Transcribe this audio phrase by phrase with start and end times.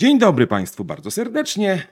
[0.00, 1.86] Dzień dobry Państwu bardzo serdecznie.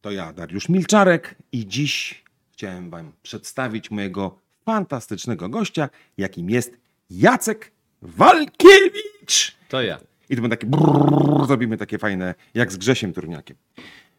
[0.00, 6.76] To ja, Dariusz Milczarek, i dziś chciałem Wam przedstawić mojego fantastycznego gościa, jakim jest
[7.10, 7.72] Jacek
[8.02, 9.56] Walkiewicz.
[9.68, 10.00] To ja.
[10.28, 13.56] I to będzie takie brrr, zrobimy takie fajne, jak z Grzesiem Turniakiem.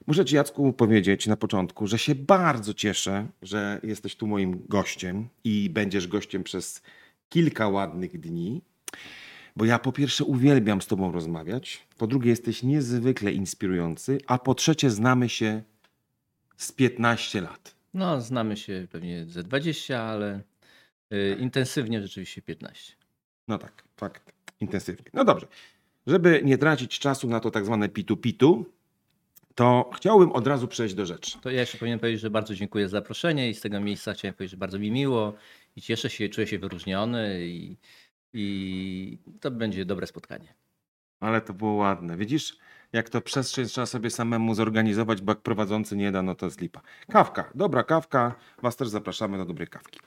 [0.08, 5.28] Muszę Ci, Jacku, powiedzieć na początku, że się bardzo cieszę, że jesteś tu moim gościem
[5.44, 6.82] i będziesz gościem przez
[7.30, 8.62] kilka ładnych dni.
[9.56, 14.56] Bo ja po pierwsze uwielbiam z Tobą rozmawiać, po drugie jesteś niezwykle inspirujący, a po
[14.56, 15.64] trzecie znamy się
[16.58, 17.76] z 15 lat.
[17.94, 20.42] No, znamy się pewnie ze 20, ale
[21.14, 22.94] y, intensywnie rzeczywiście 15.
[23.48, 25.06] No tak, fakt, intensywnie.
[25.14, 25.48] No dobrze,
[26.08, 28.66] żeby nie tracić czasu na to tak zwane pitu-pitu,
[29.56, 31.40] to chciałbym od razu przejść do rzeczy.
[31.42, 34.34] To ja jeszcze powinien powiedzieć, że bardzo dziękuję za zaproszenie i z tego miejsca chciałem
[34.34, 35.34] powiedzieć, że bardzo mi miło
[35.76, 37.78] i cieszę się, czuję się wyróżniony i,
[38.34, 40.54] i to będzie dobre spotkanie.
[41.20, 42.18] Ale to było ładne.
[42.18, 42.58] Widzisz,
[42.94, 46.62] jak to przestrzeń trzeba sobie samemu zorganizować, bo jak prowadzący nie da, no to jest
[46.62, 46.82] lipa.
[47.10, 48.36] Kawka, dobra kawka.
[48.62, 50.00] Was też zapraszamy do dobrej kawki.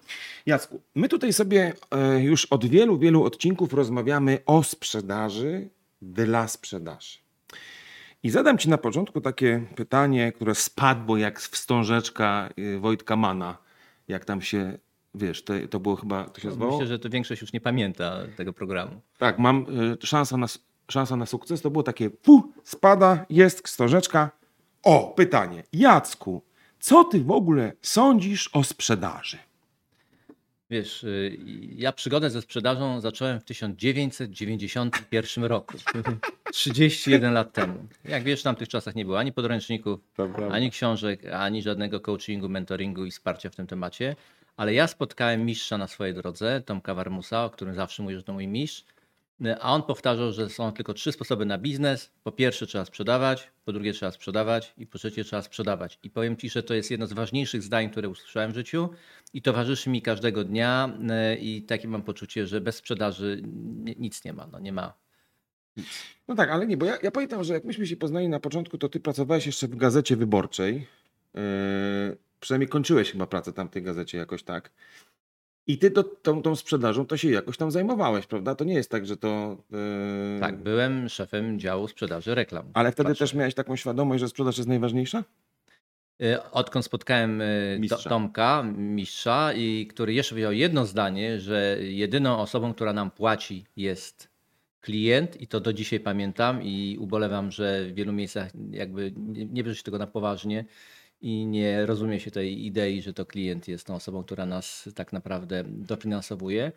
[0.46, 5.68] Jacku, my tutaj sobie e, już od wielu, wielu odcinków rozmawiamy o sprzedaży
[6.02, 7.18] dla sprzedaży.
[8.22, 13.58] I zadam Ci na początku takie pytanie, które spadło jak wstążeczka y, Wojtka Mana,
[14.08, 14.78] jak tam się,
[15.14, 16.72] wiesz, to, to było chyba, to się nazywało?
[16.72, 19.00] Myślę, że to większość już nie pamięta tego programu.
[19.18, 19.66] Tak, mam
[20.02, 20.46] y, szansa na,
[20.90, 21.62] szansa na sukces.
[21.62, 24.30] To było takie, pu, spada, jest wstążeczka.
[24.82, 25.62] O, pytanie.
[25.72, 26.42] Jacku,
[26.80, 29.38] co Ty w ogóle sądzisz o sprzedaży?
[30.70, 31.38] Wiesz, y,
[31.76, 35.74] ja przygodę ze sprzedażą zacząłem w 1991 roku,
[36.52, 37.74] 31 lat temu.
[38.04, 40.00] Jak wiesz, w tamtych czasach nie było ani podręczników,
[40.50, 44.16] ani książek, ani żadnego coachingu, mentoringu i wsparcia w tym temacie.
[44.56, 48.32] Ale ja spotkałem mistrza na swojej drodze, Tomka Warmusa, o którym zawsze mówię, że to
[48.32, 48.84] mój mistrz.
[49.60, 52.10] A on powtarzał, że są tylko trzy sposoby na biznes.
[52.22, 55.98] Po pierwsze trzeba sprzedawać, po drugie trzeba sprzedawać i po trzecie trzeba sprzedawać.
[56.02, 58.88] I powiem Ci, że to jest jedno z ważniejszych zdań, które usłyszałem w życiu
[59.32, 63.42] i towarzyszy mi każdego dnia e, i takie mam poczucie, że bez sprzedaży
[63.96, 64.46] nic nie ma.
[64.46, 64.94] No nie ma
[65.76, 65.86] nic.
[66.28, 68.78] No tak, ale nie, bo ja, ja pamiętam, że jak myśmy się poznali na początku,
[68.78, 70.86] to Ty pracowałeś jeszcze w Gazecie Wyborczej.
[71.34, 71.40] Yy,
[72.44, 74.70] przynajmniej kończyłeś chyba pracę tam w tej gazecie jakoś tak.
[75.66, 78.54] I ty to, tą, tą sprzedażą to się jakoś tam zajmowałeś, prawda?
[78.54, 79.56] To nie jest tak, że to.
[79.70, 80.40] Yy...
[80.40, 82.70] Tak, byłem szefem działu sprzedaży reklam.
[82.74, 83.24] Ale wtedy Patrzę.
[83.24, 85.24] też miałeś taką świadomość, że sprzedaż jest najważniejsza?
[86.22, 88.10] E, odkąd spotkałem e, mistrza.
[88.10, 94.28] Tomka, mistrza, i który jeszcze powiedział jedno zdanie, że jedyną osobą, która nam płaci jest
[94.80, 99.64] klient i to do dzisiaj pamiętam i ubolewam, że w wielu miejscach jakby nie, nie
[99.64, 100.64] bierze się tego na poważnie
[101.24, 105.12] i nie rozumie się tej idei, że to klient jest tą osobą, która nas tak
[105.12, 106.72] naprawdę dofinansowuje,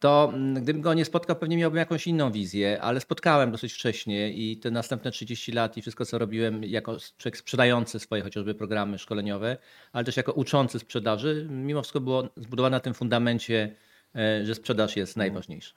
[0.00, 4.56] to gdybym go nie spotkał, pewnie miałbym jakąś inną wizję, ale spotkałem dosyć wcześnie i
[4.56, 9.56] te następne 30 lat i wszystko, co robiłem jako człowiek sprzedający swoje chociażby programy szkoleniowe,
[9.92, 13.74] ale też jako uczący sprzedaży, mimo wszystko było zbudowane na tym fundamencie,
[14.16, 15.26] e, że sprzedaż jest mhm.
[15.26, 15.74] najważniejsza.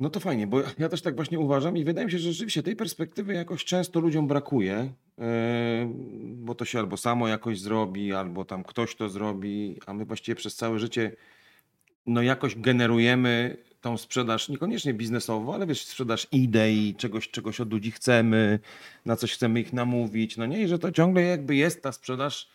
[0.00, 2.62] No to fajnie, bo ja też tak właśnie uważam i wydaje mi się, że rzeczywiście
[2.62, 5.92] tej perspektywy jakoś często ludziom brakuje, e,
[6.24, 10.36] bo to się albo samo jakoś zrobi, albo tam ktoś to zrobi, a my właściwie
[10.36, 11.16] przez całe życie
[12.06, 17.90] no jakoś generujemy tą sprzedaż, niekoniecznie biznesową, ale wiesz, sprzedaż idei, czegoś, czegoś od ludzi
[17.90, 18.58] chcemy,
[19.04, 22.48] na coś chcemy ich namówić, no nie, i że to ciągle jakby jest ta sprzedaż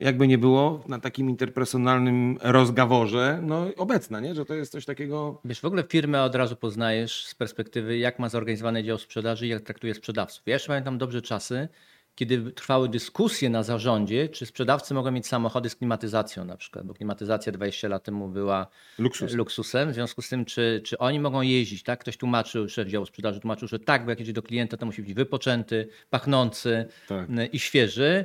[0.00, 4.34] jakby nie było na takim interpersonalnym rozgaworze, no obecna, nie?
[4.34, 5.40] że to jest coś takiego...
[5.44, 9.48] Wiesz, w ogóle firmę od razu poznajesz z perspektywy, jak ma zorganizowany dział sprzedaży i
[9.48, 10.42] jak traktuje sprzedawców.
[10.46, 11.68] Ja jeszcze pamiętam dobrze czasy,
[12.14, 16.94] kiedy trwały dyskusje na zarządzie, czy sprzedawcy mogą mieć samochody z klimatyzacją na przykład, bo
[16.94, 18.66] klimatyzacja 20 lat temu była
[18.98, 19.32] Luksus.
[19.32, 22.00] luksusem, w związku z tym, czy, czy oni mogą jeździć, tak?
[22.00, 25.02] Ktoś tłumaczył, szef działu sprzedaży tłumaczył, że tak, bo jak jedzie do klienta, to musi
[25.02, 27.28] być wypoczęty, pachnący tak.
[27.52, 28.24] i świeży,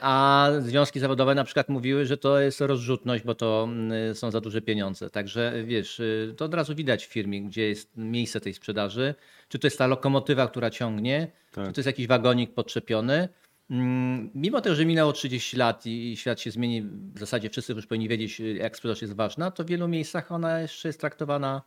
[0.00, 4.40] a związki zawodowe na przykład mówiły, że to jest rozrzutność, bo to mm, są za
[4.40, 5.10] duże pieniądze.
[5.10, 9.14] Także wiesz, y, to od razu widać w firmie, gdzie jest miejsce tej sprzedaży.
[9.48, 11.66] Czy to jest ta lokomotywa, która ciągnie, tak.
[11.66, 13.28] czy to jest jakiś wagonik podczepiony.
[13.70, 16.82] Mm, mimo tego, że minęło 30 lat i świat się zmieni,
[17.14, 20.60] w zasadzie wszyscy już powinni wiedzieć, jak sprzedaż jest ważna, to w wielu miejscach ona
[20.60, 21.62] jeszcze jest traktowana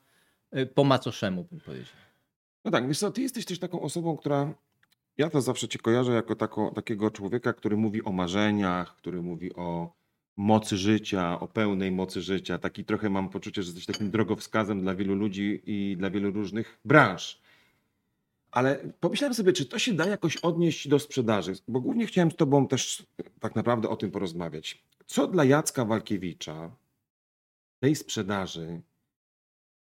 [0.75, 1.95] po macoszemu, bym powiedział.
[2.65, 4.53] No tak, wiesz co, ty jesteś też taką osobą, która
[5.19, 9.55] ja to zawsze cię kojarzę jako tako, takiego człowieka, który mówi o marzeniach, który mówi
[9.55, 9.93] o
[10.37, 12.57] mocy życia, o pełnej mocy życia.
[12.57, 16.79] Taki trochę mam poczucie, że jesteś takim drogowskazem dla wielu ludzi i dla wielu różnych
[16.85, 17.41] branż.
[18.51, 22.35] Ale pomyślałem sobie, czy to się da jakoś odnieść do sprzedaży, bo głównie chciałem z
[22.35, 23.05] tobą też
[23.39, 24.83] tak naprawdę o tym porozmawiać.
[25.05, 26.71] Co dla Jacka Walkiewicza
[27.79, 28.81] tej sprzedaży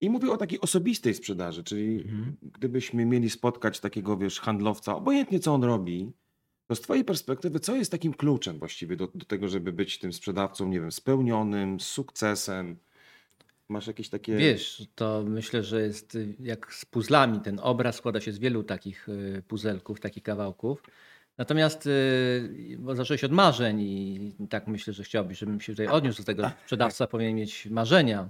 [0.01, 2.35] I mówię o takiej osobistej sprzedaży, czyli Mhm.
[2.41, 6.11] gdybyśmy mieli spotkać takiego, wiesz, handlowca, obojętnie co on robi,
[6.67, 10.13] to z twojej perspektywy, co jest takim kluczem właściwie do, do tego, żeby być tym
[10.13, 12.77] sprzedawcą, nie wiem, spełnionym, z sukcesem?
[13.69, 14.37] Masz jakieś takie...
[14.37, 17.39] Wiesz, to myślę, że jest y, jak z puzzlami.
[17.39, 20.83] Ten obraz składa się z wielu takich y, puzelków, takich kawałków.
[21.37, 26.17] Natomiast, y, bo zacząłeś od marzeń i tak myślę, że chciałbyś, żebym się tutaj odniósł
[26.17, 26.51] do tego.
[26.63, 28.29] Sprzedawca powinien mieć marzenia.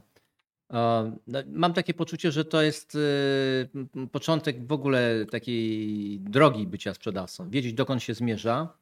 [0.72, 1.12] No,
[1.48, 7.50] Mam takie poczucie, że to jest y, początek w ogóle takiej drogi bycia sprzedawcą.
[7.50, 8.74] Wiedzieć, dokąd się zmierza.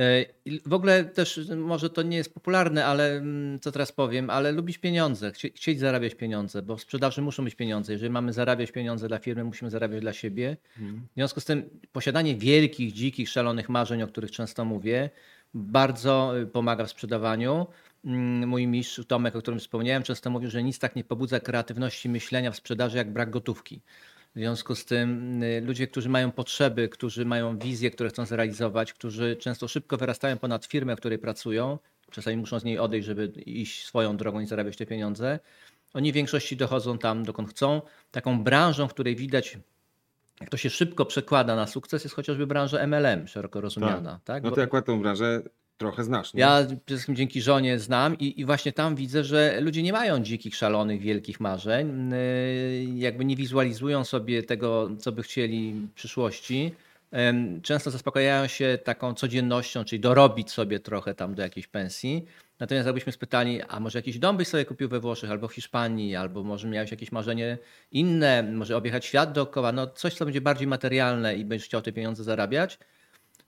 [0.00, 0.24] E,
[0.66, 4.52] W ogóle też y, może to nie jest popularne, ale mm, co teraz powiem, ale
[4.52, 7.92] lubić pieniądze, chcie- chcieć zarabiać pieniądze, bo w sprzedaży muszą być pieniądze.
[7.92, 10.56] Jeżeli mamy zarabiać pieniądze dla firmy, musimy zarabiać dla siebie.
[10.78, 11.06] Mhm.
[11.12, 15.10] W związku z tym posiadanie wielkich, dzikich, szalonych marzeń, o których często mówię,
[15.54, 17.66] bardzo y, pomaga w sprzedawaniu.
[18.04, 22.08] Mm, Mój mistrz Tomek, o którym wspomniałem, często mówił, że nic tak nie pobudza kreatywności
[22.08, 23.82] myślenia w sprzedaży jak brak gotówki.
[24.34, 28.92] W związku z tym y, ludzie, którzy mają potrzeby, którzy mają wizje, które chcą zrealizować,
[28.92, 31.78] którzy często szybko wyrastają ponad firmę, w której pracują,
[32.10, 35.38] czasami muszą z niej odejść, żeby iść swoją drogą i zarabiać te pieniądze,
[35.94, 37.82] oni w większości dochodzą tam, dokąd chcą.
[38.10, 39.58] Taką branżą, w której widać
[40.50, 44.20] to się szybko przekłada na sukces, jest chociażby branża MLM, szeroko rozumiana.
[44.24, 44.42] Tak.
[44.42, 45.42] No Bo to akurat tę branżę
[45.76, 46.40] trochę znasz, nie?
[46.40, 50.20] Ja przede wszystkim dzięki żonie znam i, i właśnie tam widzę, że ludzie nie mają
[50.20, 52.10] dzikich, szalonych, wielkich marzeń.
[52.10, 56.74] Yy, Jakby nie wizualizują sobie tego, co by chcieli w przyszłości.
[57.62, 62.24] Często zaspokajają się taką codziennością, czyli dorobić sobie trochę tam do jakiejś pensji.
[62.62, 66.16] Natomiast jakbyśmy spytali, a może jakiś dom byś sobie kupił we Włoszech albo w Hiszpanii,
[66.16, 67.58] albo może miałeś jakieś marzenie
[67.92, 71.92] inne, może objechać świat dookoła, no coś, co będzie bardziej materialne i będziesz chciał te
[71.92, 72.78] pieniądze zarabiać,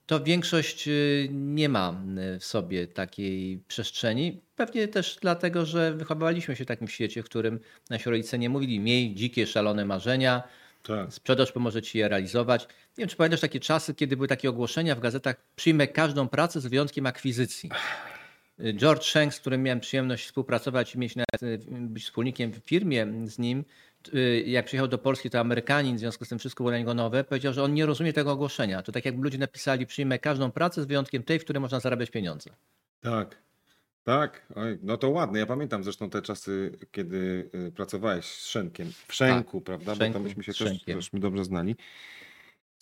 [0.06, 2.02] to większość y, nie ma
[2.36, 4.40] y, w sobie takiej przestrzeni.
[4.56, 8.80] Pewnie też dlatego, że wychowywaliśmy się w takim świecie, w którym nasi rodzice nie mówili
[8.80, 10.42] miej dzikie, szalone marzenia,
[10.82, 11.14] Tak.
[11.14, 12.62] sprzedaż pomoże ci je realizować.
[12.62, 16.60] Nie wiem, czy pamiętasz takie czasy, kiedy były takie ogłoszenia w gazetach przyjmę każdą pracę
[16.60, 17.70] z wyjątkiem akwizycji.
[18.58, 23.06] George Shanks, z którym miałem przyjemność współpracować i mieć nawet y, być wspólnikiem w firmie
[23.24, 23.64] z nim,
[24.14, 26.94] y, jak przyjechał do Polski, to Amerykanin, w związku z tym wszystko było dla niego
[26.94, 28.82] nowe, powiedział, że on nie rozumie tego ogłoszenia.
[28.82, 32.10] To tak jakby ludzie napisali, przyjmę każdą pracę z wyjątkiem tej, w której można zarabiać
[32.10, 32.50] pieniądze.
[33.00, 33.44] Tak.
[34.04, 35.38] Tak, Oj, no to ładne.
[35.38, 38.92] Ja pamiętam zresztą te czasy, kiedy y, pracowałeś z Szenkiem.
[39.08, 39.92] W Szenku, prawda?
[39.92, 41.76] Bo Szenku, tam myśmy się też, żeśmy dobrze znali.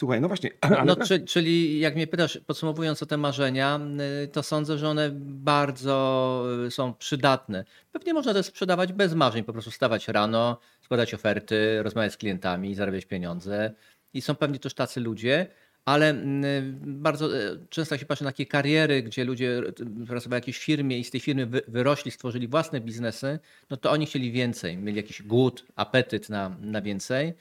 [0.02, 3.80] Słuchaj, no właśnie, ale No, czy, czyli jak mnie pytasz, podsumowując o te marzenia,
[4.24, 7.64] y, to sądzę, że one bardzo y, są przydatne.
[7.92, 12.74] Pewnie można też sprzedawać bez marzeń, po prostu stawać rano, składać oferty, rozmawiać z klientami,
[12.74, 13.72] zarabiać pieniądze.
[14.14, 15.46] I są pewnie też tacy ludzie,
[15.84, 20.28] ale mm, bardzo y, często jak się patrzy na takie kariery, gdzie ludzie y, pracowali
[20.28, 23.38] w jakiejś firmie i z tej firmy wy- wyrośli, stworzyli własne biznesy,
[23.70, 27.34] no to oni chcieli więcej, mieli jakiś głód, apetyt na, na więcej.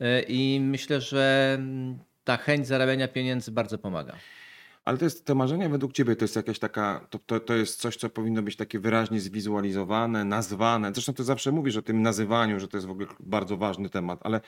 [0.00, 4.16] E, I myślę, że mm, ta chęć zarabiania pieniędzy bardzo pomaga.
[4.84, 7.80] Ale to jest te marzenia według ciebie, to jest jakaś taka, to, to, to jest
[7.80, 10.90] coś, co powinno być takie wyraźnie zwizualizowane, nazwane.
[10.94, 14.20] Zresztą ty zawsze mówisz o tym nazywaniu, że to jest w ogóle bardzo ważny temat,
[14.22, 14.40] ale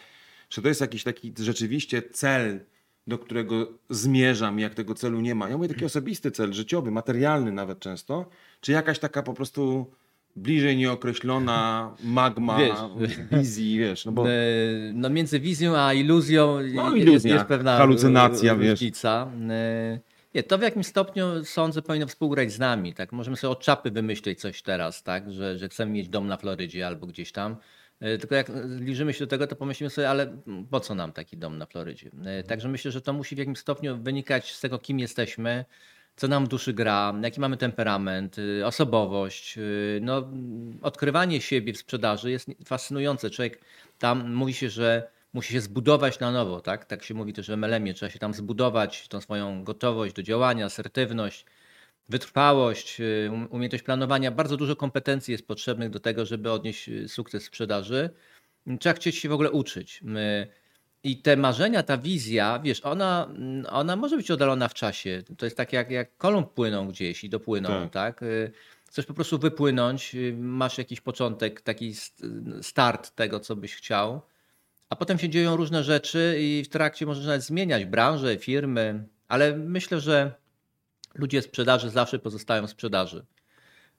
[0.49, 2.61] czy to jest jakiś taki rzeczywiście cel,
[3.07, 5.49] do którego zmierzam, jak tego celu nie ma?
[5.49, 8.29] Ja mówię taki osobisty cel, życiowy, materialny nawet często,
[8.61, 9.91] czy jakaś taka po prostu
[10.37, 13.17] bliżej nieokreślona magma Wiesz.
[13.33, 14.33] wizji, wiesz, no bo E,
[14.95, 18.71] No między wizją a iluzją No, jest, iluzja, jest pewna halucynacja, wiesz.
[18.71, 19.31] różnica.
[19.51, 19.99] E,
[20.35, 22.95] Nie, to w jakimś stopniu sądzę powinno współgrać z nami.
[22.95, 23.13] Tak?
[23.13, 25.33] Możemy sobie od czapy wymyślić coś teraz, tak?
[25.33, 27.57] że, że chcemy mieć dom na Florydzie albo gdzieś tam.
[28.01, 30.37] E, Tylko jak zbliżymy się do tego, to pomyślimy sobie, ale
[30.71, 32.11] po co nam taki dom na Florydzie?
[32.25, 35.65] E, Także myślę, że to musi w jakimś stopniu wynikać z tego, kim jesteśmy,
[36.17, 39.59] co nam w duszy gra, jaki mamy temperament, y, osobowość.
[39.59, 40.29] y, No,
[40.83, 43.31] odkrywanie siebie w sprzedaży jest fascynujące.
[43.31, 43.61] Człowiek
[43.99, 46.85] tam mówi się, że musi się zbudować na nowo, tak?
[46.85, 47.95] Tak się mówi też w MLM-ie.
[47.95, 51.45] Trzeba się tam zbudować, tą swoją gotowość do działania, asertywność,
[52.09, 54.31] wytrwałość, y, um- umiejętność planowania.
[54.31, 58.11] Bardzo dużo kompetencji jest potrzebnych do tego, żeby odnieść sukces w sprzedaży.
[58.81, 60.01] Trzeba chcieć się w ogóle uczyć.
[60.03, 60.47] My,
[61.05, 63.29] i te marzenia, ta wizja, wiesz, ona,
[63.69, 65.23] ona może być oddalona w czasie.
[65.39, 67.91] To jest tak jak, jak kolą płyną gdzieś i dopłyną, Tak.
[67.93, 68.23] tak?
[68.23, 68.53] Y,
[68.89, 72.23] Chcesz po prostu wypłynąć, y, masz jakiś początek, taki st-
[72.63, 74.21] start tego, co byś chciał,
[74.91, 79.57] a potem się dzieją różne rzeczy i w trakcie możesz nawet zmieniać branżę, firmy, ale
[79.57, 80.33] myślę, że
[81.15, 83.25] ludzie sprzedaży zawsze pozostają w sprzedaży.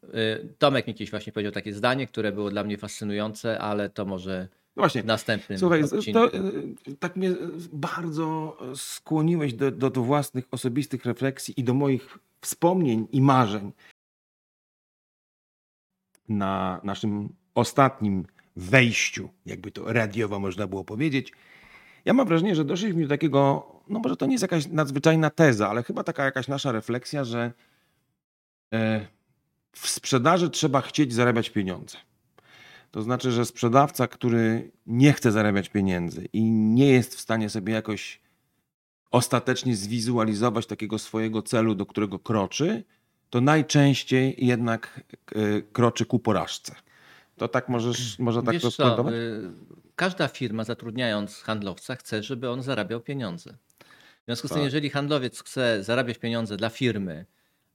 [0.04, 4.06] Y, Tomek mi kiedyś właśnie powiedział takie zdanie, które było dla mnie fascynujące, ale to
[4.06, 6.12] może no właśnie, w następnym Słuchaj, odcinku.
[6.14, 7.32] to, y, tak mnie
[7.74, 13.72] bardzo skłoniłeś do, do, do własnych osobistych refleksji i do moich wspomnień i marzeń
[16.30, 21.34] na naszym ostatnim wejściu, jakby to radiowo można było powiedzieć.
[22.06, 25.70] Ja mam wrażenie, że doszliśmy do takiego, no może to nie jest jakaś nadzwyczajna teza,
[25.70, 27.52] ale chyba taka jakaś nasza refleksja, że
[28.74, 29.08] e,
[29.72, 31.98] w sprzedaży trzeba chcieć zarabiać pieniądze.
[32.92, 37.74] To znaczy, że sprzedawca, który nie chce zarabiać pieniędzy i nie jest w stanie sobie
[37.74, 38.22] jakoś
[39.12, 42.84] ostatecznie zwizualizować takiego swojego celu, do którego kroczy,
[43.30, 45.02] to najczęściej jednak
[45.36, 46.76] e, kroczy ku porażce.
[47.38, 49.14] To tak możesz, można tak Wiesz to skomentować?
[49.14, 49.52] y,
[49.96, 53.58] każda firma zatrudniając handlowca chce, żeby on zarabiał pieniądze.
[54.22, 54.66] W związku z tym, Tak.
[54.66, 57.26] jeżeli handlowiec chce zarabiać pieniądze dla firmy,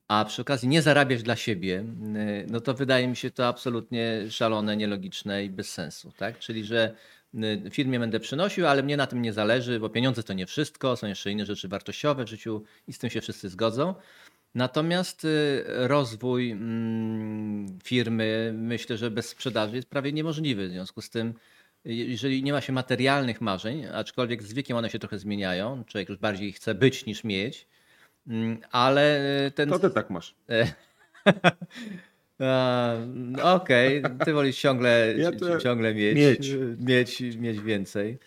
[0.09, 1.85] a przy okazji nie zarabiać dla siebie,
[2.16, 6.12] y, no to wydaje mi się to absolutnie szalone, nielogiczne i bez sensu.
[6.16, 6.38] Tak?
[6.38, 6.94] Czyli, że
[7.35, 10.97] y, firmie będę przynosił, ale mnie na tym nie zależy, bo pieniądze to nie wszystko,
[10.97, 13.94] są jeszcze inne rzeczy wartościowe w życiu i z tym się wszyscy zgodzą.
[14.54, 20.68] Natomiast y, rozwój mm, firmy myślę, że bez sprzedaży jest prawie niemożliwy.
[20.68, 21.35] W związku z tym,
[21.85, 26.09] je- jeżeli nie ma się materialnych marzeń, aczkolwiek z wiekiem one się trochę zmieniają, człowiek
[26.09, 27.66] już bardziej chce być niż mieć,
[28.73, 29.69] ale y, ten.
[29.69, 30.35] To ty tak masz.
[32.45, 36.50] A, no Okej, ty wolisz ciągle, Ja to- ciągle mieć, mieć.
[36.79, 38.19] mieć, mieć więcej.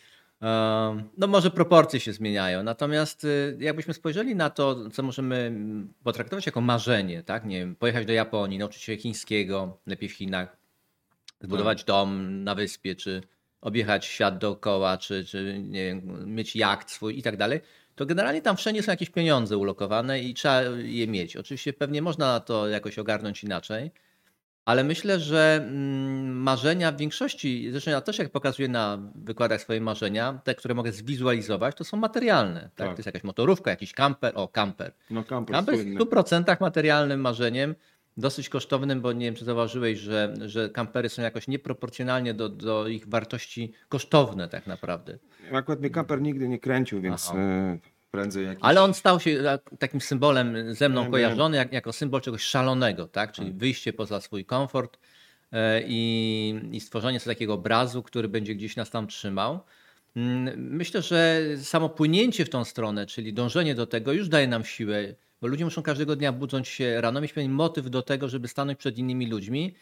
[1.18, 6.46] No może proporcje się zmieniają, natomiast y, jakbyśmy spojrzeli na to, co możemy mm, potraktować
[6.46, 7.46] jako marzenie, tak?
[7.46, 10.58] Nie wiem, pojechać do Japonii, nauczyć się chińskiego, lepiej w Chinach,
[11.42, 13.22] zbudować dom na wyspie, czy
[13.62, 17.60] objechać świat dookoła, czy, czy nie wiem, mieć jacht swój i tak dalej,
[17.96, 21.38] to generalnie tam wszędzie są jakieś pieniądze ulokowane i trzeba je mieć.
[21.38, 23.92] Oczywiście pewnie można to jakoś ogarnąć inaczej,
[24.66, 29.82] ale myślę, że mm, marzenia w większości, zresztą ja też jak pokazuję na wykładach swoje
[29.82, 32.62] marzenia, te, które mogę zwizualizować, to są materialne.
[32.62, 32.72] Tak?
[32.75, 32.88] Tak.
[32.88, 34.94] To jest jakaś motorówka, jakiś kamper, o kamper.
[35.10, 36.06] No kamper, Kamper jest w słynny.
[36.06, 37.75] 100% materialnym marzeniem,
[38.17, 42.88] dosyć kosztownym, bo nie wiem, czy zauważyłeś, że, że kampery są jakoś nieproporcjonalnie do, do
[42.88, 45.17] ich wartości kosztowne tak naprawdę.
[45.51, 47.39] Akurat mnie kamper nigdy nie kręcił, więc Aha.
[47.39, 47.77] e,
[48.12, 48.63] prędzej jakiś...
[48.63, 53.07] Ale on stał się e, takim symbolem ze mną kojarzony jak, jako symbol czegoś szalonego,
[53.07, 53.31] tak?
[53.31, 55.00] Czyli wyjście poza swój komfort
[55.51, 59.60] e, i, i stworzenie sobie takiego obrazu, który będzie gdzieś nas tam trzymał.
[60.15, 64.65] Mm, Myślę, że samo płynięcie w tą stronę, czyli dążenie do tego, już daje nam
[64.65, 65.15] siłę,
[65.46, 68.80] bo ludzie muszą każdego dnia budząc się rano, mieć pewien motyw do tego, żeby stanąć
[68.80, 69.75] przed innymi ludźmi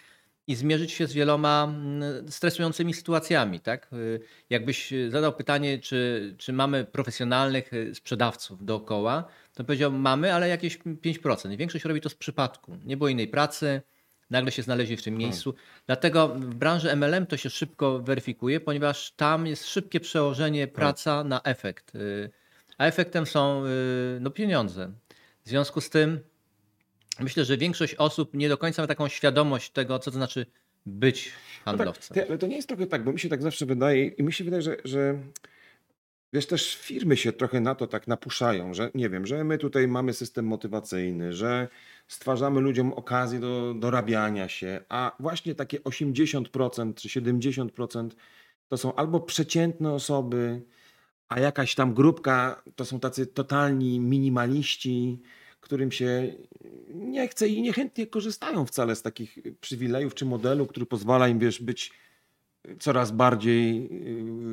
[0.47, 3.59] i zmierzyć się z wieloma mm, stresującymi sytuacjami.
[3.59, 3.93] Tak?
[3.93, 10.49] Y, Jakbyś zadał pytanie, czy, czy mamy profesjonalnych y, sprzedawców dookoła, to powiedział, mamy, ale
[10.49, 11.53] jakieś 5%.
[11.53, 12.77] I większość robi to z przypadku.
[12.85, 13.81] Nie było innej pracy,
[14.29, 15.55] nagle się znaleźli w tym miejscu.
[15.85, 21.41] Dlatego w branży MLM to się szybko weryfikuje, ponieważ tam jest szybkie przełożenie praca na
[21.41, 21.95] efekt.
[21.95, 22.29] Y,
[22.77, 24.91] A efektem są y, no, pieniądze.
[25.45, 26.19] W związku z tym
[27.19, 30.45] myślę, że większość osób nie do końca ma taką świadomość tego, co to znaczy
[30.85, 31.31] być
[31.65, 32.15] No handlowcem.
[32.15, 34.23] tak, ty, ale to nie jest trochę tak, bo mi się tak zawsze wydaje i
[34.23, 35.19] mi się wydaje, że, że
[36.33, 39.87] wiesz, też firmy się trochę na to tak napuszają, że nie wiem, że my tutaj
[39.87, 41.67] mamy system motywacyjny, że
[42.07, 48.09] stwarzamy ludziom okazję do dorabiania się, a właśnie takie 80% czy 70%
[48.67, 50.61] to są albo przeciętne osoby,
[51.29, 55.19] a jakaś tam grupka to są tacy totalni minimaliści,
[55.63, 56.33] którym się
[56.93, 61.61] nie chce i niechętnie korzystają wcale z takich przywilejów czy modelu, który pozwala im, wiesz,
[61.61, 61.91] być
[62.79, 63.89] coraz bardziej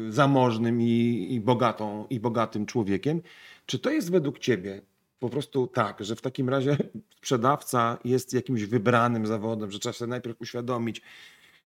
[0.08, 3.22] y, zamożnym i, i, bogatą, i bogatym człowiekiem.
[3.66, 4.82] Czy to jest według ciebie
[5.18, 6.76] po prostu tak, że w takim razie
[7.18, 11.02] sprzedawca jest jakimś wybranym zawodem, że trzeba sobie najpierw uświadomić,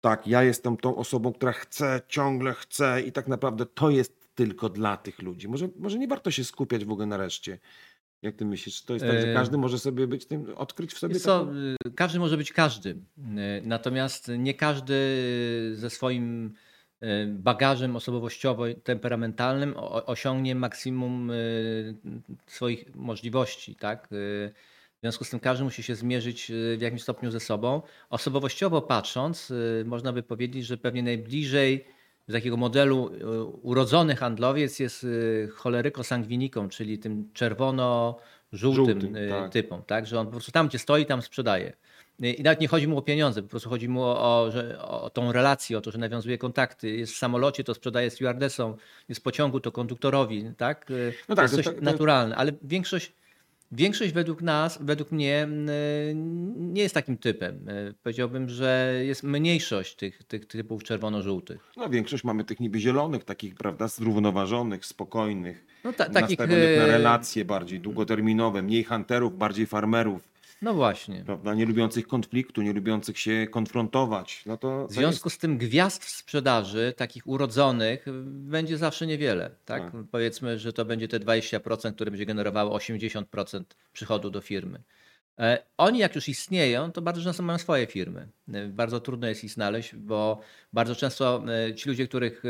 [0.01, 4.69] tak, ja jestem tą osobą, która chce, ciągle chce i tak naprawdę to jest tylko
[4.69, 5.47] dla tych ludzi.
[5.47, 7.59] Może, może nie warto się skupiać w ogóle na reszcie.
[8.21, 8.81] Jak ty myślisz?
[8.81, 11.55] To jest tak, że E, każdy może sobie być tym, odkryć w sobie co, taką...
[11.87, 12.89] y, każdy może być każdy.
[12.89, 12.95] Y,
[13.63, 14.95] Natomiast nie każdy
[15.73, 16.53] ze swoim
[17.03, 19.73] y, bagażem osobowościowo-temperamentalnym
[20.05, 21.95] osiągnie maksimum y,
[22.47, 23.75] swoich możliwości.
[23.75, 24.05] Tak?
[24.11, 24.51] Y,
[24.97, 27.81] W związku z tym każdy musi się zmierzyć y, w jakimś stopniu ze sobą.
[28.09, 31.85] Osobowościowo patrząc, y, można by powiedzieć, że pewnie najbliżej
[32.27, 39.51] z takiego modelu y, urodzony handlowiec jest y, choleryko-sangwiniką, czyli tym czerwono-żółtym Żółtym, y, tak.
[39.51, 40.07] typom, tak?
[40.07, 41.73] Że on po prostu tam, gdzie stoi, tam sprzedaje.
[42.19, 45.31] I nawet nie chodzi mu o pieniądze, po prostu chodzi mu o, o, o tą
[45.31, 46.89] relację, o to, że nawiązuje kontakty.
[46.89, 48.75] Jest w samolocie, to sprzedaje stewardesom,
[49.09, 50.85] jest w pociągu, to konduktorowi, tak?
[51.29, 53.13] No to tak, jest to- coś to- to- naturalne, ale większość,
[53.71, 55.47] większość według nas, według mnie
[56.55, 57.69] nie jest takim typem.
[57.69, 61.71] Y, Powiedziałbym, że jest mniejszość tych, tych typów czerwono-żółtych.
[61.77, 66.85] No większość mamy tych niby zielonych, takich, prawda, zrównoważonych, spokojnych, No, ta, takich nastawionych na
[66.85, 70.36] y, relacje bardziej długoterminowe, mniej hunterów, bardziej farmerów.
[70.61, 71.23] No właśnie.
[71.25, 74.43] prawda, nie lubiących konfliktu, nie lubiących się konfrontować.
[74.45, 79.51] No to, W związku z tym gwiazd w sprzedaży, takich urodzonych, będzie zawsze niewiele.
[79.65, 79.91] Tak?
[79.91, 79.91] Tak.
[80.11, 84.83] Powiedzmy, że to będzie te 20%, które będzie generowało 80% przychodu do firmy.
[85.39, 88.27] E, Oni, jak już istnieją, to bardzo często mają swoje firmy.
[88.53, 90.41] E, Bardzo trudno jest ich znaleźć, bo
[90.73, 92.43] bardzo często e, ci ludzie, których,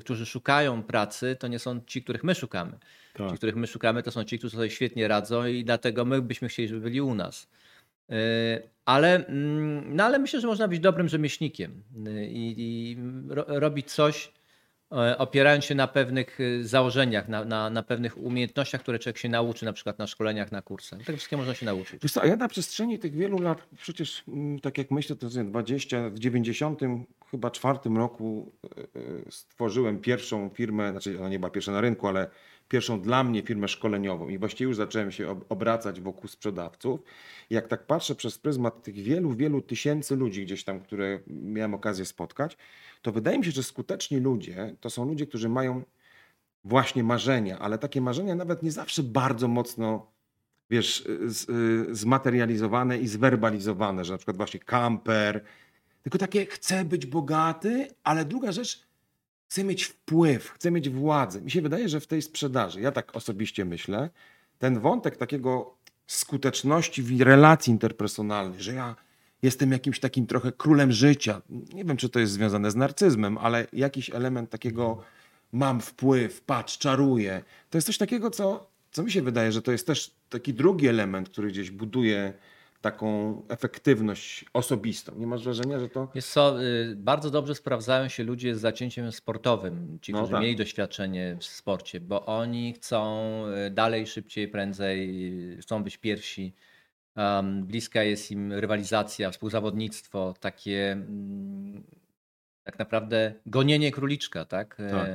[0.00, 2.78] którzy szukają pracy, to nie są ci, których my szukamy.
[3.14, 3.30] Tak.
[3.30, 6.48] Ci, których my szukamy, to są ci, którzy sobie świetnie radzą i dlatego my byśmy
[6.48, 7.48] chcieli, żeby byli u nas.
[8.84, 11.82] Ale, mm, no ale myślę, że można być dobrym rzemieślnikiem
[12.28, 12.96] i, i
[13.34, 14.32] ro, robić coś,
[15.18, 19.64] opierając się na pewnych y, założeniach, na, na, na pewnych umiejętnościach, które człowiek się nauczy,
[19.64, 20.98] na przykład na szkoleniach, na kursach.
[21.04, 22.12] Tego wszystkiego można się nauczyć.
[22.12, 25.40] Co, a ja na przestrzeni tych wielu lat, przecież mm, tak jak myślę, to jest
[25.40, 26.80] 20, w 90
[27.30, 28.84] chyba czwartym roku e, e,
[29.30, 32.30] stworzyłem pierwszą firmę, znaczy ona nie była pierwsza na rynku, ale
[32.68, 37.00] pierwszą dla mnie firmę szkoleniową i właściwie już zacząłem się ob- obracać wokół sprzedawców.
[37.50, 42.04] Jak tak patrzę przez pryzmat tych wielu, wielu tysięcy ludzi gdzieś tam, które miałem okazję
[42.04, 42.56] spotkać,
[43.02, 45.82] to wydaje mi się, że skuteczni ludzie to są ludzie, którzy mają
[46.64, 50.06] właśnie marzenia, ale takie marzenia nawet nie zawsze bardzo mocno
[50.70, 51.08] wiesz,
[51.90, 55.44] zmaterializowane i zwerbalizowane, że na przykład właśnie kamper,
[56.02, 58.87] tylko takie chcę być bogaty, ale druga rzecz,
[59.48, 61.40] chcę mieć wpływ, chcę mieć władzę.
[61.40, 64.10] Mi się wydaje, że w tej sprzedaży, ja tak osobiście myślę,
[64.58, 65.74] ten wątek takiego
[66.06, 68.96] skuteczności w relacji interpersonalnej, że ja
[69.42, 71.42] jestem jakimś takim trochę królem życia.
[71.74, 75.02] Nie wiem, czy to jest związane z narcyzmem, ale jakiś element takiego
[75.52, 77.42] mam wpływ, patrz, czaruję.
[77.70, 80.88] To jest coś takiego, co, co mi się wydaje, że to jest też taki drugi
[80.88, 82.32] element, który gdzieś buduje
[82.80, 85.12] taką efektywność osobistą.
[85.16, 86.08] Nie masz wrażenia, że to...
[86.14, 90.42] Jest co, y, bardzo dobrze sprawdzają się ludzie z zacięciem sportowym, ci, No którzy tak.
[90.42, 96.54] mieli doświadczenie w sporcie, bo oni chcą y, dalej, szybciej, prędzej, y, chcą być pierwsi.
[97.16, 101.84] Um, bliska jest im rywalizacja, współzawodnictwo, takie mm,
[102.64, 104.80] tak naprawdę gonienie króliczka, tak?
[104.80, 105.08] E, Tak.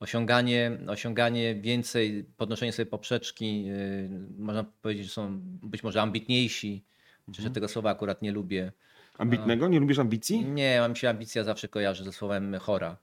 [0.00, 6.84] Osiąganie, osiąganie więcej, podnoszenie sobie poprzeczki, y, można powiedzieć, że są być może ambitniejsi,
[7.28, 8.72] chociaż ja tego słowa akurat nie lubię.
[9.18, 9.68] Ambitnego?
[9.68, 10.44] Nie lubisz ambicji?
[10.44, 12.96] Nie, mam się ambicja zawsze kojarzy ze słowem chora.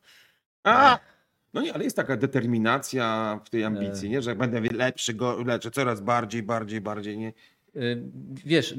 [0.64, 1.00] A!
[1.54, 4.22] No nie, ale jest taka determinacja w tej ambicji, nie?
[4.22, 7.34] że będę lepszy, go, lepszy, coraz bardziej, bardziej, bardziej, nie?
[7.76, 8.04] Y,
[8.46, 8.76] Wiesz,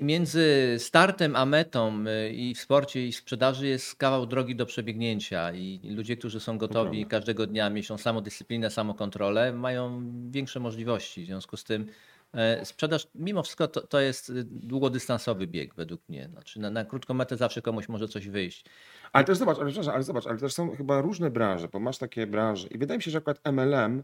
[0.00, 5.52] między startem a metą i w sporcie i w sprzedaży jest kawał drogi do przebiegnięcia
[5.52, 11.22] i ludzie, którzy są gotowi każdego dnia, mieszą samodyscyplinę, samokontrolę, mają większe możliwości.
[11.22, 12.17] W związku z tym e,
[12.64, 16.28] sprzedaż mimo wszystko to, to jest y, długodystansowy bieg według mnie.
[16.32, 18.64] Znaczy na, na krótką metę zawsze komuś może coś wyjść.
[19.12, 22.26] Ale też zobacz, ale, ale zobacz, ale też są chyba różne branże, bo masz takie
[22.26, 24.02] branże i wydaje mi się, że akurat MLM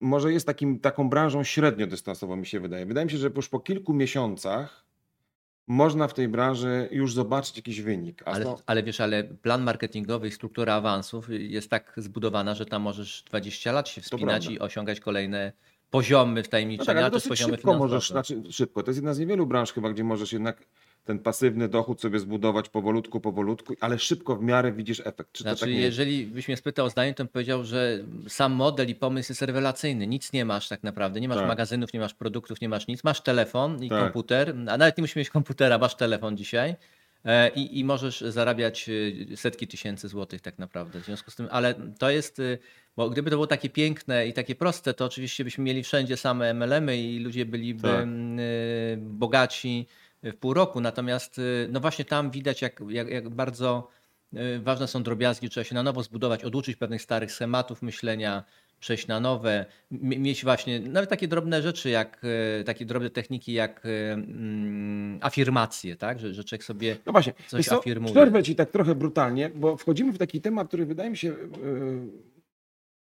[0.00, 2.86] może jest takim, taką branżą średniodystansową, mi się wydaje.
[2.86, 4.84] Wydaje mi się, że już po kilku miesiącach
[5.66, 8.22] można w tej branży już zobaczyć jakiś wynik.
[8.24, 12.82] Ale, to, ale wiesz, ale plan marketingowy i struktura awansów jest tak zbudowana, że tam
[12.82, 15.52] możesz 20 lat się wspinać i osiągać kolejne
[15.94, 19.14] poziomy no tak, wtajemniczenia, to jest dosyć poziomy szybko możesz, znaczy szybko, to jest jedna
[19.14, 20.66] z niewielu branż chyba, gdzie możesz jednak
[21.04, 25.32] ten pasywny dochód sobie zbudować powolutku, powolutku, ale szybko w miarę widzisz efekt.
[25.32, 28.88] Czy Znaczy, tak jeżeli byś mnie spytał o zdanie, to bym powiedział, że sam model
[28.88, 30.06] i pomysł jest rewelacyjny.
[30.06, 31.20] Nic nie masz tak naprawdę.
[31.20, 31.48] Nie masz Tak.
[31.48, 33.04] magazynów, nie masz produktów, nie masz nic.
[33.04, 34.02] Masz telefon i Tak.
[34.02, 36.76] komputer, a nawet nie musisz mieć komputera, masz telefon dzisiaj.
[37.24, 38.90] E, I, I możesz zarabiać
[39.32, 41.00] e, setki tysięcy złotych tak naprawdę.
[41.00, 42.58] W związku z tym, ale to jest, e,
[42.96, 46.54] bo gdyby to było takie piękne i takie proste, to oczywiście byśmy mieli wszędzie same
[46.54, 48.02] MLM-y i ludzie byliby Tak.
[48.02, 48.42] m, e,
[48.96, 49.86] bogaci
[50.22, 50.80] w pół roku.
[50.80, 53.90] Natomiast no właśnie tam widać, jak, jak, jak bardzo
[54.60, 58.44] ważne są drobiazgi, trzeba się na nowo zbudować, oduczyć pewnych starych schematów myślenia,
[58.84, 62.22] przejść na nowe, mieć właśnie nawet takie drobne rzeczy, jak
[62.60, 66.20] e, takie drobne techniki, jak e, mm, afirmacje, tak?
[66.20, 68.14] Że, że człowiek sobie No właśnie, coś co, afirmuje.
[68.14, 71.36] przerwę ci tak trochę brutalnie, bo wchodzimy w taki temat, który wydaje mi się yy,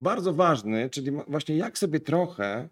[0.02, 2.70] bardzo ważny, czyli właśnie jak sobie trochę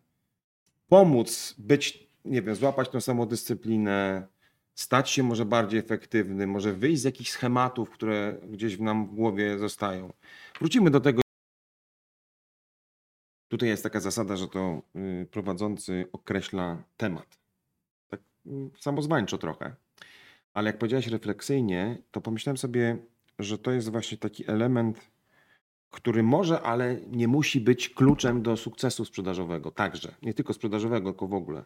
[0.88, 4.28] pomóc być, nie wiem, złapać tą samodyscyplinę,
[4.76, 9.16] stać się może bardziej efektywnym, może wyjść z jakichś schematów, które gdzieś w nam w
[9.16, 10.14] głowie zostają.
[10.60, 11.25] Wrócimy do tego.
[13.56, 17.40] Tutaj jest taka zasada, że to yy, prowadzący określa temat.
[18.10, 19.76] Tak yy, samozwańczo trochę.
[20.54, 22.98] Ale jak powiedziałeś refleksyjnie, to pomyślałem sobie,
[23.40, 25.12] że to jest właśnie taki element,
[25.92, 29.72] który może, ale nie musi być kluczem do sukcesu sprzedażowego.
[29.72, 31.64] Także, nie tylko sprzedażowego, tylko w ogóle.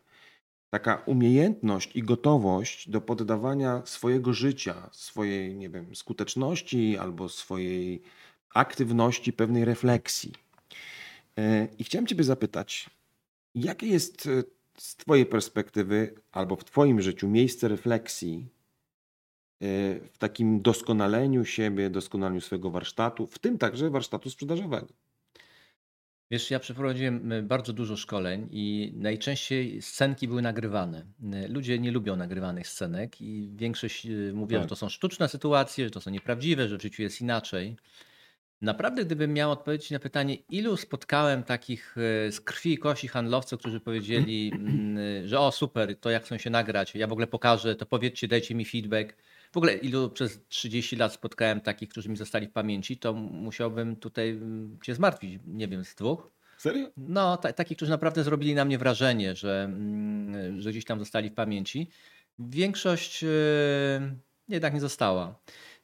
[0.70, 8.02] Taka umiejętność i gotowość do poddawania swojego życia, swojej, nie wiem, skuteczności albo swojej
[8.54, 10.49] aktywności pewnej refleksji.
[11.40, 12.90] E, I chciałem Ciebie zapytać,
[13.56, 14.44] jakie jest e,
[14.78, 18.48] z Twojej perspektywy albo w Twoim życiu miejsce refleksji
[19.64, 24.88] y, w takim doskonaleniu siebie, doskonaleniu swojego warsztatu, w tym także warsztatu sprzedażowego?
[26.32, 31.06] Wiesz, ja przeprowadziłem bardzo dużo szkoleń i najczęściej scenki były nagrywane.
[31.50, 34.70] Ludzie nie lubią nagrywanych scenek i większość y, mówi, że Tak.
[34.70, 37.76] to są sztuczne sytuacje, że to są nieprawdziwe, że w życiu jest inaczej.
[38.62, 43.60] Naprawdę, gdybym miał odpowiedzieć na pytanie, ilu spotkałem takich y, z krwi i kości handlowców,
[43.60, 47.28] którzy powiedzieli, mm, y, że o super, to jak chcą się nagrać, ja w ogóle
[47.28, 49.16] pokażę, to powiedzcie, dajcie mi feedback.
[49.52, 53.96] W ogóle ilu przez 30 lat spotkałem takich, którzy mi zostali w pamięci, to musiałbym
[53.96, 56.32] tutaj mm, cię zmartwić, nie wiem, z dwóch.
[56.58, 56.88] Serio?
[56.98, 61.30] No, ta, takich, którzy naprawdę zrobili na mnie wrażenie, że, mm, że gdzieś tam zostali
[61.30, 61.90] w pamięci.
[62.40, 63.30] Większość yy,
[64.50, 65.36] jednak nie została.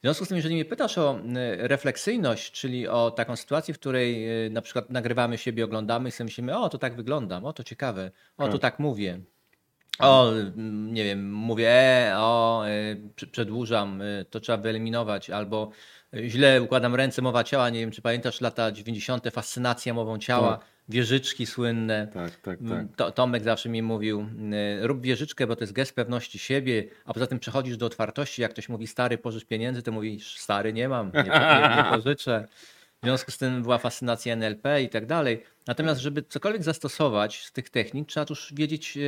[0.06, 3.78] W związku z tym, jeżeli mnie pytasz o y, refleksyjność, czyli o taką sytuację, w
[3.78, 7.52] której y, na przykład nagrywamy siebie, oglądamy i sobie myślimy, o to tak wyglądam, o
[7.52, 8.60] to ciekawe, o to Tak.
[8.60, 9.20] tak mówię.
[9.98, 15.70] O, mm, nie wiem, mówię, e, o, y, prze- przedłużam, to trzeba wyeliminować, albo
[16.26, 20.66] źle układam ręce, mowa ciała, nie wiem, czy pamiętasz lata 90., fascynacja mową ciała, Tak.
[20.88, 22.08] Wieżyczki słynne.
[22.14, 22.60] Tak, tak, tak.
[22.60, 24.26] Mm, To, Tomek zawsze mi mówił,
[24.82, 28.42] y, rób wieżyczkę, bo to jest gest pewności siebie, a poza tym przechodzisz do otwartości.
[28.42, 32.48] Jak ktoś mówi, stary, pożycz pieniędzy, to mówisz, stary, nie mam, nie, nie, nie pożyczę.
[33.02, 35.42] W związku z tym była fascynacja NLP i tak dalej.
[35.66, 38.98] Natomiast, żeby cokolwiek zastosować z tych technik, trzeba już wiedzieć,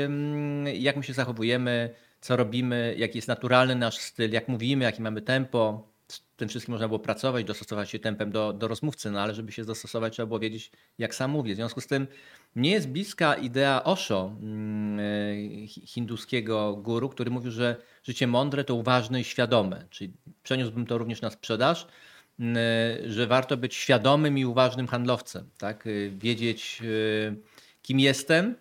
[0.75, 5.23] jak my się zachowujemy, co robimy, jaki jest naturalny nasz styl, jak mówimy, jakie mamy
[5.23, 5.88] tempo.
[6.38, 9.64] Tym wszystkim można było pracować, dostosować się tempem do, do rozmówcy, no ale żeby się
[9.64, 11.53] dostosować, trzeba było wiedzieć, jak sam mówię.
[11.53, 12.07] W związku z tym
[12.55, 14.98] mnie jest bliska idea Osho, mm,
[15.68, 19.87] hi- hinduskiego guru, który mówił, że życie mądre to uważne i świadome.
[19.90, 21.87] Czyli przeniósłbym to również na sprzedaż,
[22.40, 22.57] mm,
[23.07, 25.51] że warto być świadomym i uważnym handlowcem.
[25.59, 25.87] Tak?
[25.87, 26.83] E, Wiedzieć,
[27.31, 27.35] e,
[27.83, 28.55] kim jestem,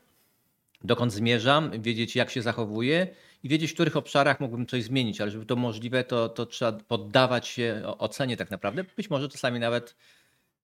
[0.84, 3.08] dokąd zmierzam, wiedzieć, jak się zachowuję
[3.44, 6.72] i wiedzieć, w których obszarach mógłbym coś zmienić, ale żeby to możliwe, to, to trzeba
[6.72, 9.96] poddawać się ocenie tak naprawdę, być może czasami nawet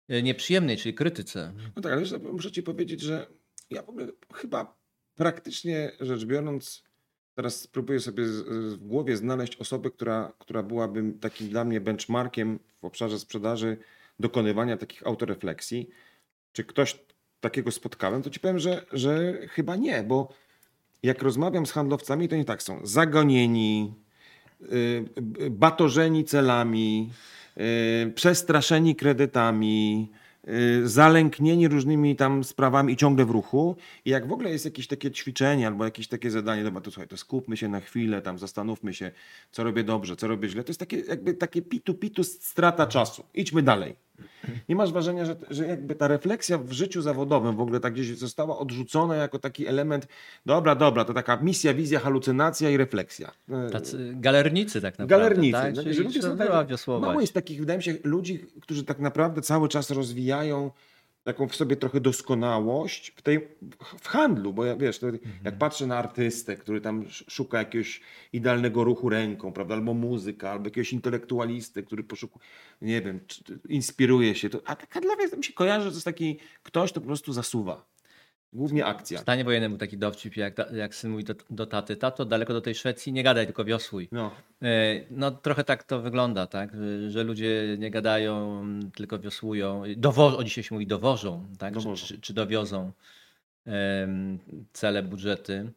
[0.10, 1.54] e, nieprzyjemnej, czyli krytyce.
[1.76, 3.28] No tak, ale wiesz, muszę ci powiedzieć, że
[3.70, 4.76] ja w ogóle chyba
[5.16, 6.84] praktycznie rzecz biorąc,
[7.36, 12.86] teraz spróbuję sobie w głowie znaleźć osobę, która, która byłaby takim dla mnie benchmarkiem w
[12.86, 13.78] obszarze sprzedaży,
[14.20, 15.90] dokonywania takich autorefleksji.
[16.52, 17.00] Czy ktoś
[17.40, 20.34] takiego spotkałem, to ci powiem, że, że chyba nie, bo
[21.04, 23.94] jak rozmawiam z handlowcami, to nie tak są zagonieni,
[24.74, 25.06] y,
[25.50, 27.10] batorzeni celami,
[27.58, 30.12] y, przestraszeni kredytami,
[30.48, 33.76] y, zalęknieni różnymi tam sprawami i ciągle w ruchu.
[34.06, 37.08] I jak w ogóle jest jakieś takie ćwiczenie albo jakieś takie zadanie, dobra, to słuchaj,
[37.08, 39.12] to skupmy się na chwilę, tam zastanówmy się,
[39.52, 40.63] co robię dobrze, co robię źle.
[40.63, 43.24] To jest takie jakby takie pitu pitu strata czasu.
[43.34, 43.96] Idźmy dalej.
[44.69, 48.17] Nie masz wrażenia, że, że jakby ta refleksja w życiu zawodowym w ogóle tak gdzieś
[48.17, 50.08] została odrzucona jako taki element,
[50.45, 53.32] dobra, dobra, to taka misja, wizja, halucynacja i refleksja.
[53.49, 55.08] E, Tacy galernicy tak naprawdę.
[55.08, 55.52] Galernicy.
[55.52, 55.76] Tak?
[55.76, 56.49] No, Czyli ludzie są tak,
[56.88, 60.71] mało jest takich, wydaje mi się, ludzi, którzy tak naprawdę cały czas rozwijają
[61.24, 63.48] taką w sobie trochę doskonałość w, tej,
[64.02, 65.32] w handlu, bo ja wiesz, to, Mhm.
[65.44, 68.02] jak patrzę na artystę, który tam sz- szuka jakiegoś
[68.34, 72.46] idealnego ruchu ręką, prawda, albo muzyka, albo jakiegoś intelektualisty, który poszukuje,
[72.82, 73.20] nie wiem,
[73.70, 76.92] inspiruje się, to, a tak dla mnie mi się kojarzy, że to jest taki ktoś,
[76.92, 77.92] kto po prostu zasuwa.
[78.54, 79.20] Głównie W akcja.
[79.20, 82.62] stanie wojennym był taki dowcip, jak, jak syn mówi do, do taty, tato, daleko do
[82.62, 84.08] tej Szwecji, nie gadaj, tylko wiosłuj.
[84.12, 84.66] No, E,
[85.12, 86.72] No trochę tak to wygląda, tak?
[87.10, 88.63] Że- ludzie nie gadają,
[88.96, 89.84] tylko wiosłują.
[89.98, 91.74] Dowo- o dzisiaj się mówi dowożą, tak?
[91.74, 91.96] Dowożą.
[91.96, 92.92] Czy, czy, czy dowiozą
[93.66, 94.39] em,
[94.74, 95.72] cele, budżety.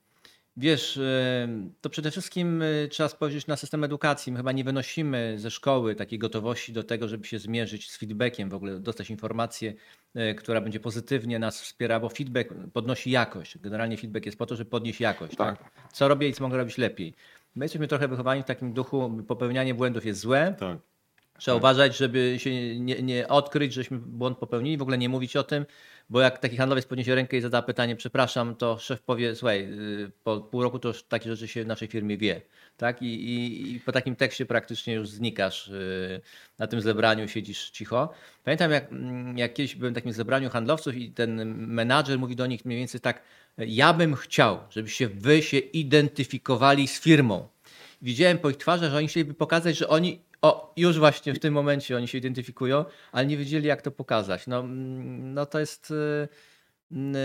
[0.58, 1.00] Wiesz,
[1.42, 4.32] em, to przede wszystkim e, trzeba spojrzeć na system edukacji.
[4.32, 8.50] My chyba nie wynosimy ze szkoły takiej gotowości do tego, żeby się zmierzyć z feedbackiem,
[8.50, 9.74] w ogóle dostać informację,
[10.14, 13.58] e, która będzie pozytywnie nas wspierała, bo feedback podnosi jakość.
[13.58, 15.36] Generalnie feedback jest po to, żeby podnieść jakość.
[15.36, 15.58] Tak.
[15.58, 15.92] Tak?
[15.92, 17.14] Co robię i co mogę robić lepiej.
[17.54, 20.54] My jesteśmy trochę wychowani w takim duchu, popełnianie błędów jest złe.
[20.58, 20.78] tak.
[21.38, 25.42] Trzeba uważać, żeby się nie, nie odkryć, żeśmy błąd popełnili, w ogóle nie mówić o
[25.42, 25.66] tym,
[26.10, 29.68] bo jak taki handlowiec podniesie rękę i zada pytanie, przepraszam, to szef powie, słuchaj,
[30.04, 32.40] y, po pół roku to już takie rzeczy się w naszej firmie wie.
[32.76, 33.02] Tak?
[33.02, 36.20] I, i, I po takim tekście praktycznie już znikasz y,
[36.58, 38.12] na tym zebraniu, siedzisz cicho.
[38.44, 42.46] Pamiętam, jak, mm, jak kiedyś byłem w takim zebraniu handlowców i ten menadżer mówi do
[42.46, 43.22] nich mniej więcej tak,
[43.58, 47.48] ja bym chciał, żebyście wy się identyfikowali z firmą.
[48.02, 51.54] Widziałem po ich twarzach, że oni chcieliby pokazać, że oni o, już właśnie w tym
[51.54, 54.46] momencie oni się identyfikują, ale nie wiedzieli, jak to pokazać.
[54.46, 55.90] No, mm, no to jest.
[55.90, 56.28] y,
[56.92, 57.16] mm,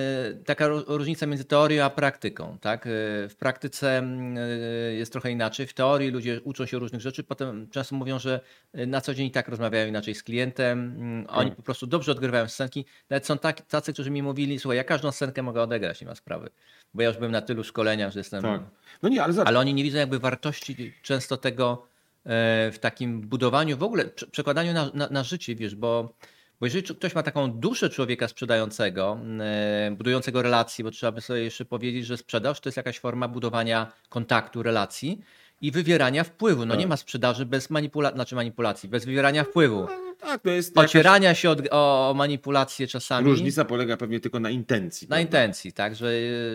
[0.46, 2.58] taka ró- różnica między teorią a praktyką.
[2.62, 2.86] Tak?
[2.88, 2.90] Y,
[3.30, 5.68] W praktyce mm, y, jest trochę inaczej.
[5.68, 8.40] W teorii ludzie uczą się różnych rzeczy, potem często mówią, że
[8.80, 10.80] y, na co dzień i tak rozmawiają inaczej z klientem.
[10.98, 11.58] Mm, Oni Tak.
[11.58, 12.86] po prostu dobrze odgrywają scenki.
[13.10, 16.16] Nawet są tak, tacy, którzy mi mówili, słuchaj, ja każdą scenkę mogę odegrać, nie ma
[16.16, 16.50] sprawy.
[16.94, 18.42] Bo ja już byłem na tylu szkoleniach, że jestem...
[18.42, 18.62] Tak.
[19.04, 21.91] No nie, ale zobacz, Ale oni nie widzą jakby wartości często tego
[22.26, 26.16] w takim budowaniu, w ogóle prze- przekładaniu na, na, na życie, wiesz, bo,
[26.60, 31.44] bo jeżeli ktoś ma taką duszę człowieka sprzedającego, e, budującego relacje, bo trzeba by sobie
[31.44, 35.22] jeszcze powiedzieć, że sprzedaż to jest jakaś forma budowania kontaktu, relacji
[35.62, 36.66] i wywierania wpływu.
[36.66, 36.80] No Tak.
[36.80, 39.88] nie ma sprzedaży bez manipulacji, znaczy manipulacji, bez wywierania wpływu.
[40.20, 43.28] tak, to jest jakaś Ocierania się od, o, manipulacje czasami.
[43.30, 45.06] różnica polega pewnie tylko na intencji.
[45.06, 45.22] Na prawda?
[45.22, 46.12] intencji, tak, że,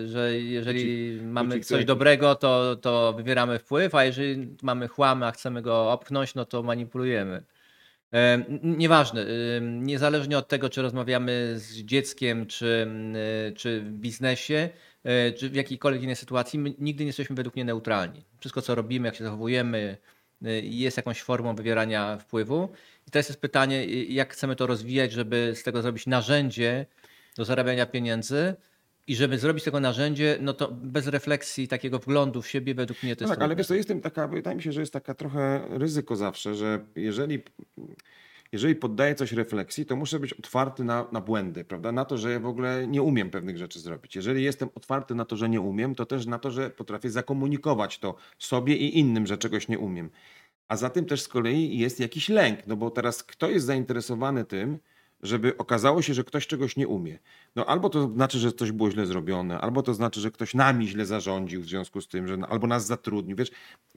[0.07, 5.61] że jeżeli mamy coś dobrego, to, to wywieramy wpływ, a jeżeli mamy chłam, a chcemy
[5.61, 7.43] go opchnąć, no to manipulujemy.
[8.63, 9.25] Nieważne,
[9.61, 12.87] niezależnie od tego, czy rozmawiamy z dzieckiem, czy,
[13.47, 14.69] e, czy w biznesie,
[15.37, 18.23] czy w jakiejkolwiek innej sytuacji, my nigdy nie jesteśmy według mnie neutralni.
[18.39, 19.97] Wszystko, co robimy, jak się zachowujemy,
[20.45, 22.69] e, jest jakąś formą wywierania wpływu.
[23.07, 26.85] I teraz jest pytanie, e, jak chcemy to rozwijać, żeby z tego zrobić narzędzie
[27.37, 28.55] do zarabiania pieniędzy.
[29.07, 33.15] I żeby zrobić tego narzędzie, no to bez refleksji, takiego wglądu w siebie, według mnie
[33.15, 34.93] to No jest tak, ale wiesz, to jest tym taka, wydaje mi się, że jest
[34.93, 37.43] taka trochę ryzyko zawsze, że jeżeli,
[38.51, 41.91] jeżeli poddaję coś refleksji, to muszę być otwarty na, na błędy, prawda?
[41.91, 44.15] Na to, że ja w ogóle nie umiem pewnych rzeczy zrobić.
[44.15, 47.99] Jeżeli jestem otwarty na to, że nie umiem, to też na to, że potrafię zakomunikować
[47.99, 50.09] to sobie i innym, że czegoś nie umiem.
[50.67, 54.45] A za tym też z kolei jest jakiś lęk, no bo teraz kto jest zainteresowany
[54.45, 54.79] tym,
[55.23, 57.19] żeby okazało się, że ktoś czegoś nie umie.
[57.55, 60.87] No albo to znaczy, że coś było źle zrobione, albo to znaczy, że ktoś nami
[60.87, 63.37] źle zarządził w związku z tym, że albo nas zatrudnił.
[63.37, 63.51] Wiesz,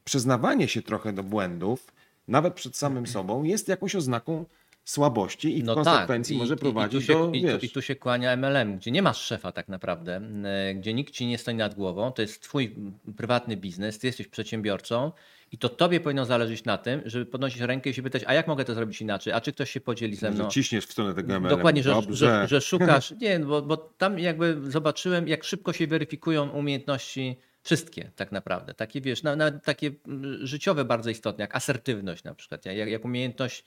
[0.05, 1.93] przyznawanie się trochę do błędów,
[2.31, 4.45] nawet przed samym sobą, jest jakąś oznaką
[4.85, 7.83] słabości i w konsekwencji może prowadzić i tu, się, do, i, tu, wiesz, I tu
[7.83, 11.55] się kłania MLM, gdzie nie masz szefa tak naprawdę, e, gdzie nikt ci nie stoi
[11.55, 12.77] nad głową, to jest twój
[13.17, 15.13] prywatny biznes, ty jesteś przedsiębiorcą
[15.53, 18.47] i to tobie powinno zależeć na tym, żeby podnosić rękę i się pytać, a jak
[18.49, 20.45] mogę to zrobić inaczej, a czy ktoś się podzieli ze mną?
[20.45, 21.57] że ciśniesz w stronę tego MLM.
[21.57, 23.15] Dokładnie, że, że, że szukasz.
[23.21, 28.75] Nie, bo, bo tam jakby zobaczyłem, jak szybko się weryfikują umiejętności wszystkie tak naprawdę.
[28.75, 33.65] Takie wiesz, na, takie mm, życiowe bardzo istotne, jak asertywność na przykład, jak, jak umiejętność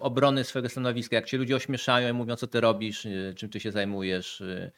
[0.00, 3.60] obrony swojego stanowiska, jak cię ludzie ośmieszają i mówią, co ty robisz, y, czym ty
[3.60, 4.72] się zajmujesz y,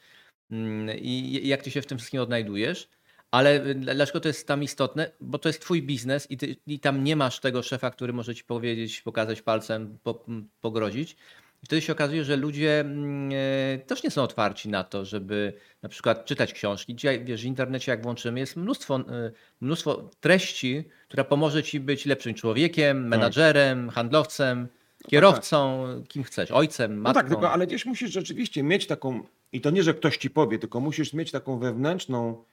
[0.51, 2.89] mm, i jak ty się w tym wszystkim odnajdujesz.
[3.31, 5.11] Ale y, dla- dlaczego to jest tam istotne?
[5.19, 8.35] Bo to jest twój biznes i, ty, i tam nie masz tego szefa, który może
[8.35, 10.25] ci powiedzieć, pokazać palcem, po,
[10.61, 11.15] pogrozić.
[11.63, 15.53] I wtedy się okazuje, że ludzie mm, e, też nie są otwarci na to, żeby
[15.81, 16.95] na przykład czytać książki.
[16.95, 22.05] Dzisiaj, wiesz, w internecie jak włączymy, jest mnóstwo, e, mnóstwo treści, która pomoże ci być
[22.05, 24.67] lepszym człowiekiem, menadżerem, handlowcem,
[25.07, 27.21] kierowcą, kim chcesz, ojcem, No matką.
[27.21, 30.59] tak, tylko, ale gdzieś musisz rzeczywiście mieć taką, i to nie, że ktoś ci powie,
[30.59, 32.43] tylko musisz mieć taką wewnętrzną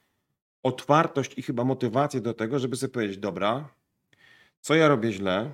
[0.63, 3.69] otwartość i chyba motywację do tego, żeby sobie powiedzieć, dobra,
[4.61, 5.51] co ja robię źle,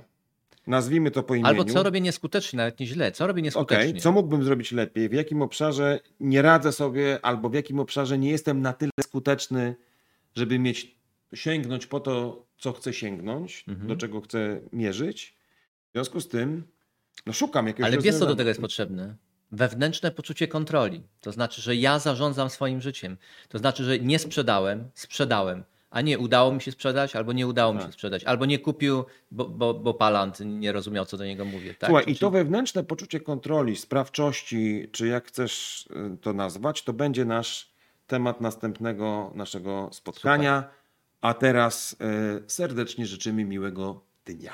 [0.66, 1.48] nazwijmy to po imieniu.
[1.48, 3.88] Albo co robię nieskutecznie, nawet nie źle, co robię nieskutecznie.
[3.90, 5.09] Okej, co mógłbym zrobić lepiej?
[5.09, 9.77] W jakim obszarze nie radzę sobie, albo w jakim obszarze nie jestem na tyle skuteczny,
[10.37, 10.94] żeby mieć,
[11.35, 13.88] sięgnąć po to, co chcę sięgnąć, Mhm.
[13.88, 15.37] do czego chcę mierzyć.
[15.88, 16.64] W związku z tym,
[17.27, 19.16] no szukam jakiegoś Ale wiesz, co do tego jest potrzebne?
[19.53, 21.03] Wewnętrzne poczucie kontroli.
[21.20, 23.16] To znaczy, że ja zarządzam swoim życiem.
[23.48, 25.64] To znaczy, że nie sprzedałem, sprzedałem.
[25.95, 27.95] A nie udało mi się sprzedać, albo nie udało mi się Tak.
[27.95, 31.75] sprzedać, albo nie kupił, bo, bo, bo palant nie rozumiał, co do niego mówię.
[31.75, 31.91] Tak?
[31.91, 37.25] Słuchaj, i to wewnętrzne poczucie kontroli, sprawczości, czy jak chcesz y, to nazwać, to będzie
[37.25, 37.71] nasz
[38.07, 40.65] temat następnego naszego spotkania.
[41.21, 41.97] A teraz y,
[42.51, 44.53] serdecznie życzymy miłego dnia.